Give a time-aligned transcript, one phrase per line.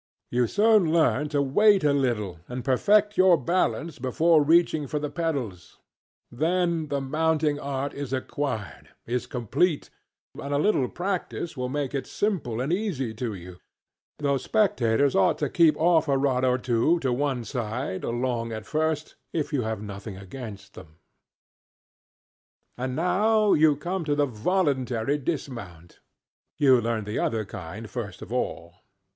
[0.31, 5.11] You soon learn to wait a little and perfect your balance before reaching for the
[5.11, 5.77] pedals;
[6.31, 9.91] then the mounting art is acquired, is complete,
[10.33, 13.57] and a little practice will make it simple and easy to you,
[14.17, 18.65] though spectators ought to keep off a rod or two to one side, along at
[18.65, 20.95] first, if you have nothing against them.
[22.75, 25.99] And now you come to the voluntary dismount;
[26.57, 28.77] you learned the other kind first of all.